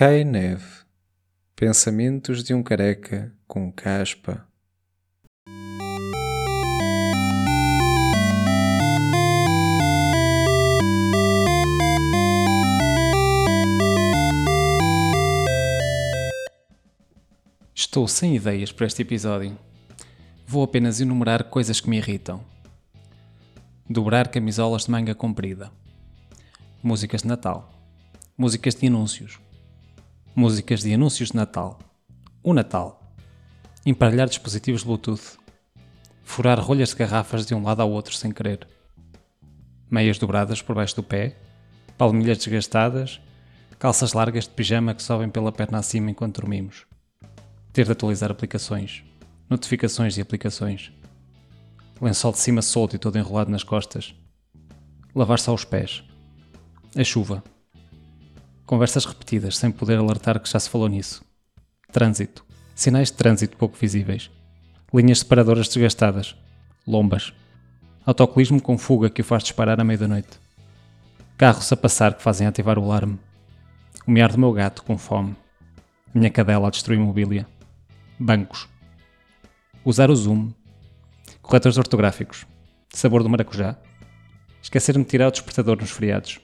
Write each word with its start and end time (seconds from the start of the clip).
Cai 0.00 0.24
neve. 0.24 0.64
Pensamentos 1.54 2.42
de 2.42 2.54
um 2.54 2.62
careca 2.62 3.34
com 3.46 3.70
caspa. 3.70 4.48
Estou 17.74 18.08
sem 18.08 18.34
ideias 18.36 18.72
para 18.72 18.86
este 18.86 19.02
episódio. 19.02 19.54
Vou 20.46 20.64
apenas 20.64 20.98
enumerar 21.02 21.50
coisas 21.50 21.78
que 21.78 21.90
me 21.90 21.98
irritam. 21.98 22.42
Dobrar 23.86 24.30
camisolas 24.30 24.86
de 24.86 24.92
manga 24.92 25.14
comprida. 25.14 25.70
Músicas 26.82 27.20
de 27.20 27.28
Natal. 27.28 27.70
Músicas 28.38 28.74
de 28.74 28.86
anúncios. 28.86 29.49
Músicas 30.40 30.80
de 30.80 30.94
anúncios 30.94 31.32
de 31.32 31.36
Natal. 31.36 31.78
O 32.42 32.54
Natal. 32.54 33.14
Emparelhar 33.84 34.26
dispositivos 34.26 34.82
Bluetooth. 34.82 35.38
Furar 36.24 36.58
rolhas 36.58 36.88
de 36.88 36.96
garrafas 36.96 37.44
de 37.44 37.54
um 37.54 37.62
lado 37.62 37.82
ao 37.82 37.90
outro 37.90 38.14
sem 38.14 38.32
querer. 38.32 38.66
Meias 39.90 40.16
dobradas 40.16 40.62
por 40.62 40.74
baixo 40.74 40.96
do 40.96 41.02
pé. 41.02 41.36
Palmilhas 41.98 42.38
desgastadas. 42.38 43.20
Calças 43.78 44.14
largas 44.14 44.44
de 44.44 44.54
pijama 44.54 44.94
que 44.94 45.02
sobem 45.02 45.28
pela 45.28 45.52
perna 45.52 45.80
acima 45.80 46.10
enquanto 46.10 46.40
dormimos 46.40 46.86
ter 47.70 47.84
de 47.84 47.92
atualizar 47.92 48.30
aplicações, 48.30 49.04
notificações 49.48 50.14
de 50.14 50.22
aplicações, 50.22 50.90
lençol 52.00 52.32
de 52.32 52.38
cima 52.38 52.62
solto 52.62 52.96
e 52.96 52.98
todo 52.98 53.18
enrolado 53.18 53.50
nas 53.50 53.62
costas, 53.62 54.14
lavar-se 55.14 55.50
aos 55.50 55.66
pés, 55.66 56.02
a 56.96 57.04
chuva, 57.04 57.44
conversas 58.70 59.04
repetidas 59.04 59.58
sem 59.58 59.68
poder 59.68 59.98
alertar 59.98 60.38
que 60.38 60.48
já 60.48 60.60
se 60.60 60.70
falou 60.70 60.86
nisso, 60.86 61.24
trânsito, 61.90 62.46
sinais 62.72 63.10
de 63.10 63.16
trânsito 63.16 63.56
pouco 63.56 63.76
visíveis, 63.76 64.30
linhas 64.94 65.18
separadoras 65.18 65.66
desgastadas, 65.66 66.36
lombas, 66.86 67.32
autocolismo 68.06 68.62
com 68.62 68.78
fuga 68.78 69.10
que 69.10 69.22
o 69.22 69.24
faz 69.24 69.42
disparar 69.42 69.80
à 69.80 69.82
meia 69.82 69.98
da 69.98 70.06
noite, 70.06 70.38
carros 71.36 71.72
a 71.72 71.76
passar 71.76 72.14
que 72.14 72.22
fazem 72.22 72.46
ativar 72.46 72.78
o 72.78 72.84
alarme, 72.84 73.18
o 74.06 74.10
miar 74.12 74.30
do 74.30 74.38
meu 74.38 74.52
gato 74.52 74.84
com 74.84 74.96
fome, 74.96 75.34
minha 76.14 76.30
cadela 76.30 76.68
a 76.68 76.70
destruir 76.70 77.00
mobília. 77.00 77.48
Bancos, 78.20 78.68
usar 79.84 80.12
o 80.12 80.14
zoom, 80.14 80.52
corretores 81.42 81.76
ortográficos, 81.76 82.46
sabor 82.90 83.24
do 83.24 83.28
maracujá, 83.28 83.76
esquecer-me 84.62 85.02
de 85.02 85.10
tirar 85.10 85.26
o 85.26 85.32
despertador 85.32 85.76
nos 85.76 85.90
feriados, 85.90 86.38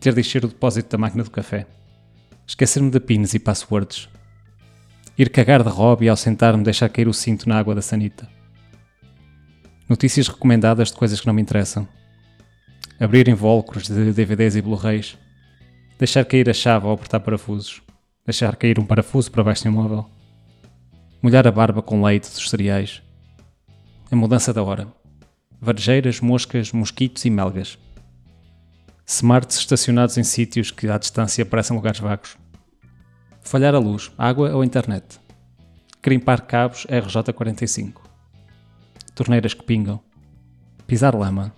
ter 0.00 0.14
de 0.14 0.20
encher 0.20 0.44
o 0.44 0.48
depósito 0.48 0.88
da 0.90 0.98
máquina 0.98 1.22
do 1.22 1.30
café, 1.30 1.66
esquecer-me 2.46 2.90
de 2.90 2.98
pins 2.98 3.34
e 3.34 3.38
passwords, 3.38 4.08
ir 5.16 5.30
cagar 5.30 5.62
de 5.62 5.68
hobby 5.68 6.08
ao 6.08 6.16
sentar-me 6.16 6.64
deixar 6.64 6.88
cair 6.88 7.06
o 7.06 7.12
cinto 7.12 7.48
na 7.48 7.58
água 7.58 7.74
da 7.74 7.82
sanita, 7.82 8.28
notícias 9.88 10.26
recomendadas 10.26 10.88
de 10.88 10.96
coisas 10.96 11.20
que 11.20 11.26
não 11.26 11.34
me 11.34 11.42
interessam, 11.42 11.86
abrir 12.98 13.28
invólucros 13.28 13.86
de 13.86 14.12
DVDs 14.12 14.56
e 14.56 14.62
Blu-rays, 14.62 15.18
deixar 15.98 16.24
cair 16.24 16.48
a 16.48 16.54
chave 16.54 16.86
ao 16.86 16.94
apertar 16.94 17.20
parafusos, 17.20 17.82
deixar 18.24 18.56
cair 18.56 18.78
um 18.78 18.86
parafuso 18.86 19.30
para 19.30 19.44
baixo 19.44 19.62
de 19.62 19.68
um 19.68 19.72
móvel 19.72 20.10
molhar 21.22 21.46
a 21.46 21.50
barba 21.50 21.82
com 21.82 22.02
leite 22.02 22.30
dos 22.30 22.48
cereais. 22.48 23.02
A 24.10 24.16
mudança 24.16 24.52
da 24.52 24.62
hora. 24.62 24.88
Varejeiras, 25.60 26.20
moscas, 26.20 26.72
mosquitos 26.72 27.24
e 27.24 27.30
melgas. 27.30 27.78
Smarts 29.12 29.58
estacionados 29.58 30.16
em 30.18 30.22
sítios 30.22 30.70
que 30.70 30.88
à 30.88 30.96
distância 30.96 31.44
parecem 31.44 31.74
lugares 31.74 31.98
vagos. 31.98 32.38
Falhar 33.42 33.74
a 33.74 33.78
luz, 33.78 34.12
água 34.16 34.54
ou 34.54 34.62
internet. 34.62 35.18
Crimpar 36.00 36.42
cabos 36.42 36.86
RJ45. 36.86 37.94
Torneiras 39.12 39.52
que 39.52 39.64
pingam. 39.64 40.00
Pisar 40.86 41.16
lama. 41.16 41.52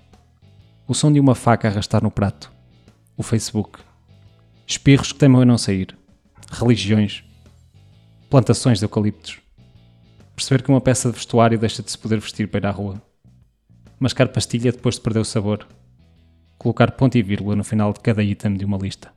O 0.89 0.95
som 0.95 1.13
de 1.13 1.21
uma 1.21 1.35
faca 1.35 1.69
arrastar 1.69 2.03
no 2.03 2.11
prato. 2.11 2.51
O 3.19 3.23
Facebook. 3.23 3.81
Espirros 4.67 5.13
que 5.13 5.19
temam 5.19 5.43
em 5.43 5.47
não 5.47 5.59
sair. 5.59 5.95
Religiões. 6.51 7.23
Plantações 8.31 8.79
de 8.79 8.87
eucaliptos. 8.87 9.41
Perceber 10.35 10.63
que 10.63 10.71
uma 10.71 10.81
peça 10.81 11.11
de 11.11 11.17
vestuário 11.17 11.59
deixa 11.59 11.83
de 11.83 11.91
se 11.91 11.99
poder 11.99 12.19
vestir 12.19 12.49
para 12.49 12.61
ir 12.61 12.67
à 12.67 12.71
rua. 12.71 13.01
Mascar 14.01 14.29
pastilha 14.29 14.73
depois 14.73 14.95
de 14.95 15.03
perder 15.03 15.21
o 15.21 15.25
sabor. 15.25 15.69
Colocar 16.63 16.93
ponto 16.93 17.19
e 17.19 17.23
vírgula 17.25 17.57
no 17.57 17.65
final 17.65 17.93
de 17.93 17.99
cada 17.99 18.23
item 18.23 18.55
de 18.55 18.65
uma 18.65 18.79
lista. 18.79 19.13